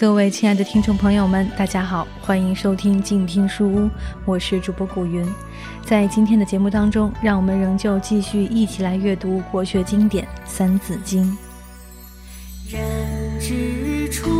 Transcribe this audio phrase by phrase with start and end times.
[0.00, 3.90] 各位亲爱的听众朋友们，大家好，欢迎收听静听书屋，
[4.24, 5.30] 我是主播古云。
[5.84, 11.22] 在今天的节目当中，让我们仍旧继续一起来阅读国学经典《三字经》。
[12.72, 12.80] 人
[13.38, 14.30] 之初，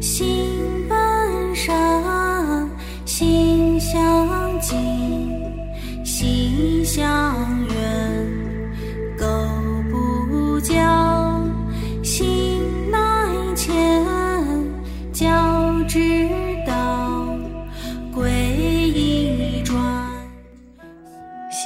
[0.00, 0.46] 性
[0.88, 0.96] 本
[1.56, 2.70] 善，
[3.04, 4.25] 性相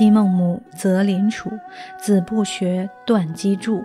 [0.00, 1.50] 昔孟母，择邻处，
[1.98, 3.84] 子不学，断机杼。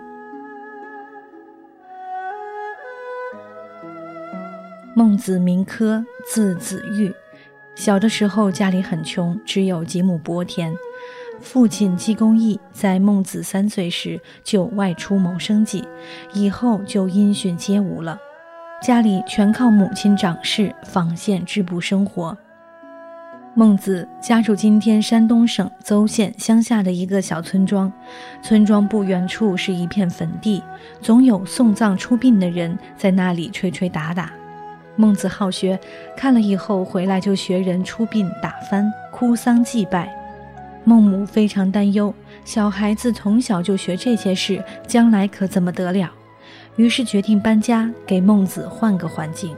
[4.94, 7.14] 孟子名轲，字子玉。
[7.74, 10.74] 小的时候家里很穷，只有几亩薄田。
[11.38, 15.86] 父亲季公义在孟子三岁时就外出谋生计，
[16.32, 18.18] 以后就音讯皆无了。
[18.80, 22.34] 家里全靠母亲掌事纺线织布生活。
[23.58, 27.90] 孟子家住今天山东省邹县乡下的一个小村庄，
[28.42, 30.62] 村庄不远处是一片坟地，
[31.00, 34.30] 总有送葬出殡的人在那里吹吹打打。
[34.94, 35.80] 孟子好学，
[36.14, 40.14] 看了以后回来就学人出殡、打幡、哭丧祭拜。
[40.84, 42.12] 孟母非常担忧，
[42.44, 46.12] 小孩子从小就学这些事，将来可怎么得了？
[46.76, 49.56] 于是决定搬家，给孟子换个环境。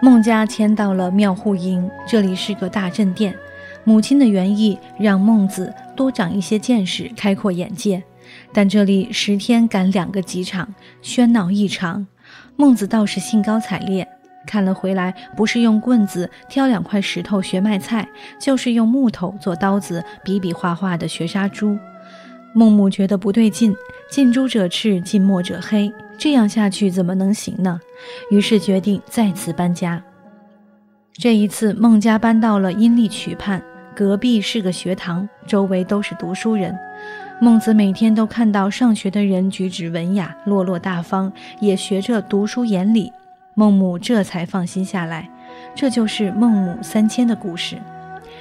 [0.00, 3.34] 孟家迁到了庙户营，这里是个大正殿。
[3.82, 8.00] 母亲的原意让孟子多长一些见识，开阔眼界，
[8.52, 12.06] 但这里十天赶两个集场，喧闹异常。
[12.54, 14.06] 孟子倒是兴高采烈，
[14.46, 21.76] 看了回来，不是用棍子挑两块石头学卖菜，就是用木头做刀子，比比划划的学杀猪。
[22.58, 23.72] 孟母觉得不对劲，
[24.10, 27.80] 近朱者赤，近墨者黑，这样下去怎么能行呢？
[28.32, 30.02] 于是决定再次搬家。
[31.12, 33.62] 这一次，孟家搬到了阴历渠畔，
[33.94, 36.76] 隔壁是个学堂，周围都是读书人。
[37.40, 43.12] 孟子每天都看到上学的人举止文雅、落落大方，也学着读书言礼。
[43.54, 45.30] 孟母这才放心下来。
[45.76, 47.76] 这就是孟母三迁的故事。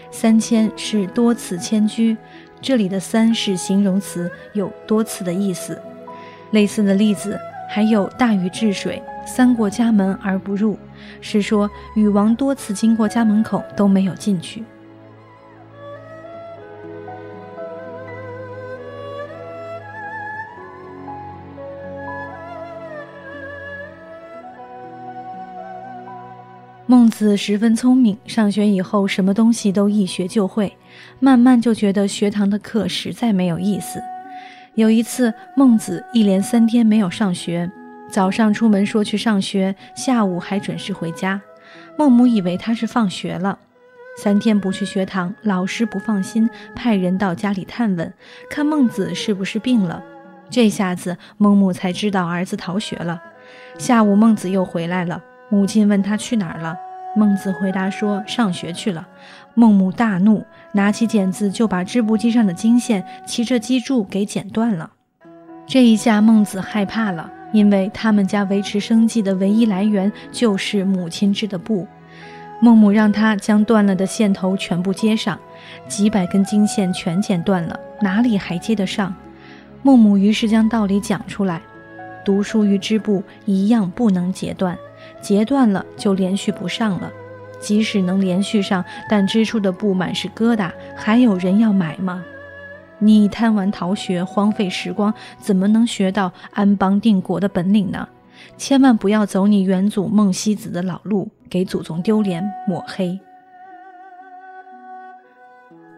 [0.10, 2.16] 三迁是多次迁居，
[2.62, 5.82] 这里的“三”是形容词，有多次的意思。
[6.52, 7.38] 类似的例子
[7.70, 10.78] 还有“大禹治水，三过家门而不入”，
[11.22, 14.64] 是说禹王多次经过家门口都没有进去。
[26.90, 30.72] 孟子十分聪明，上学以后什么东西都一学就会，
[31.20, 34.02] 慢慢就觉得学堂的课实在没有意思。
[34.74, 37.70] 有一次，孟子一连三天没有上学，
[38.10, 41.42] 早上出门说去上学，下午还准时回家。
[41.98, 43.60] 孟母以为他是放学了，
[44.18, 48.14] 三天不去学堂，老师不放心，派人到家里探问，
[48.50, 50.02] 看孟子是不是病了。
[50.50, 53.22] 这下子孟母才知道儿子逃学了。
[53.78, 55.22] 下午孟子又回来了。
[55.50, 56.78] 母亲问他去哪儿了，
[57.16, 59.08] 孟子回答说上学去了。
[59.54, 64.92] 孟母大怒，拿起剪子就把织布机上的经线骑着机杼给剪断了。
[65.66, 71.88] 这一下孟子害怕了，因为他们家维持生计的唯一来源就是母亲织的布。
[72.60, 75.38] 孟母让他将断了的线头全部接上，
[75.88, 79.14] 几百根经线全剪断了，哪里还接得上？
[79.84, 81.62] 孟母于是将道理讲出来：
[82.26, 84.78] 读书与织布一样，不能截断。
[85.22, 87.12] 截断了就连续不上了，
[87.60, 92.24] 即使能连续上，但织出的布满是疙瘩，还有人要买吗？
[93.00, 98.08] 你贪玩逃学，荒废时光，怎么能学到安邦定国的本领呢？
[98.58, 103.20] 千万不要走你元祖孟西子的老路，给祖宗丢脸抹黑。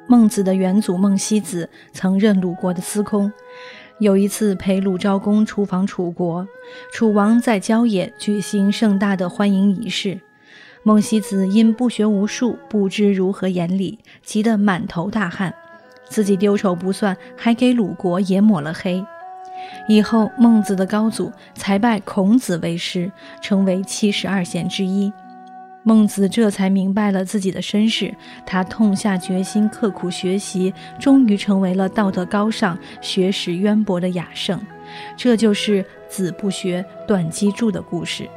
[0.07, 3.31] 孟子的元祖孟西子曾任鲁国的司空。
[3.99, 6.47] 有一次陪鲁昭公出访楚国，
[6.93, 10.17] 楚王在郊野举行盛大的欢迎仪式。
[10.83, 15.53] 孟西子因不学无术，不知如何言礼，急得满头大汗，
[16.07, 19.05] 自己丢丑不算，还给鲁国也抹了黑。
[19.89, 23.11] 以后孟子的高祖才拜孔子为师，
[23.41, 25.11] 成为七十二贤之一。
[25.83, 28.13] 孟子这才明白了自己的身世，
[28.45, 34.61] 他痛下决心，刻苦学习，终于成为了道德高尚、学识渊博的雅圣。
[35.17, 38.29] 这就是“子不学，断机杼”的故事。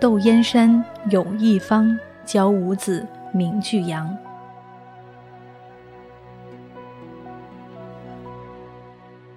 [0.00, 4.14] 窦燕山有一方，教五子名俱扬。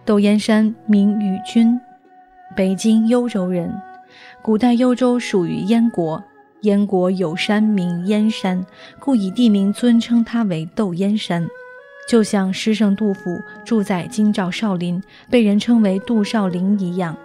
[0.04, 1.80] 窦燕山名禹君，
[2.54, 3.74] 北京幽州人。
[4.42, 6.22] 古代幽州属于燕国，
[6.64, 8.66] 燕国有山名燕山，
[9.00, 11.48] 故以地名尊称他为窦燕山。
[12.10, 17.16] 就像诗圣杜甫住在京兆少林，被人称为杜少林一样。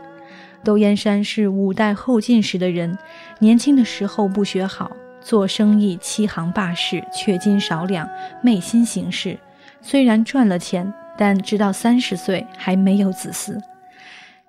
[0.62, 2.96] 窦燕山是五代后晋时的人，
[3.40, 8.08] 年轻的时候不学好，做生意欺行霸市，缺斤少两，
[8.42, 9.38] 昧心行事。
[9.80, 13.60] 虽然赚了钱，但直到三十岁还没有子嗣。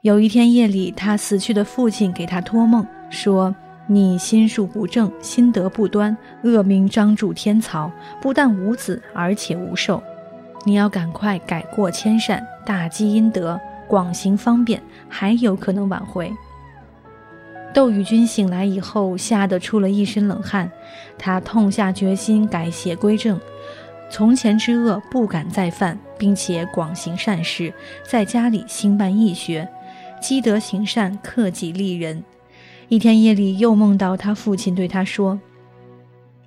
[0.01, 3.55] 有一天夜里，他死去的父亲给他托梦说
[3.87, 7.91] ：“你心术不正，心德不端，恶名彰著天曹，
[8.21, 10.01] 不但无子，而且无寿。
[10.65, 16.31] 你要赶快改过迁善，大积阴德，广行方便，还有可能挽回。”
[17.77, 20.71] 窦禹君醒来以后，吓得出了一身冷汗，
[21.15, 23.39] 他痛下决心改邪归正。
[24.09, 27.71] 从前之恶不敢再犯，并且广行善事，
[28.01, 29.69] 在家里兴办义学，
[30.19, 32.24] 积德行善，克己利人。
[32.88, 35.39] 一天夜里，又梦到他父亲对他说：“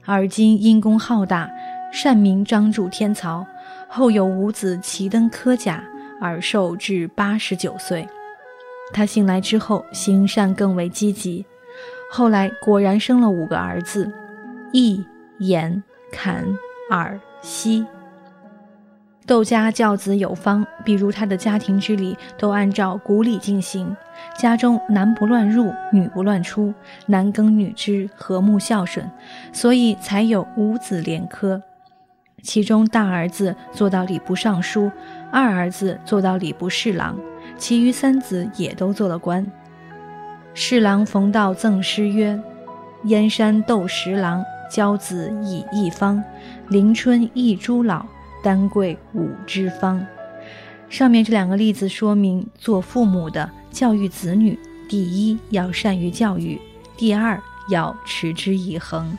[0.04, 1.48] 而今因功浩大，
[1.92, 3.46] 善名彰著天曹，
[3.88, 5.84] 后有五子齐登科甲，
[6.20, 8.04] 而寿至八十九岁。”
[8.92, 11.44] 他醒来之后，行善更为积极，
[12.10, 14.12] 后来果然生了五个儿子：
[14.72, 15.04] 义、
[15.38, 15.82] 言、
[16.12, 16.44] 侃、
[16.90, 17.18] 尔。
[17.42, 17.86] 西
[19.26, 23.96] 窦家教子有方，比如他的家庭之礼都按照古礼进行，
[24.36, 26.74] 家中男不乱入，女不乱出，
[27.06, 29.10] 男耕女织，和睦孝顺，
[29.52, 31.62] 所以才有五子连科。
[32.42, 34.90] 其中大儿子做到礼部尚书，
[35.30, 37.18] 二儿子做到礼部侍郎，
[37.60, 39.46] 其余三子也都做了官。
[40.54, 42.36] 侍郎冯道赠诗曰
[43.04, 46.22] ：“燕山窦十郎。”教子以一方，
[46.68, 48.06] 临春一诸老，
[48.40, 50.00] 丹桂五枝芳。
[50.88, 54.56] 上面这两个例子说明，做父母的教育子女，
[54.88, 56.56] 第一要善于教育，
[56.96, 57.36] 第二
[57.68, 59.18] 要持之以恒。